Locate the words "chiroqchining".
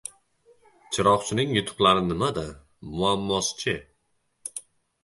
0.95-1.53